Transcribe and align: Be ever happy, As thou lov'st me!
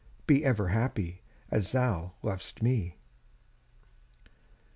Be 0.25 0.43
ever 0.43 0.69
happy, 0.69 1.21
As 1.51 1.73
thou 1.73 2.13
lov'st 2.23 2.63
me! 2.63 2.97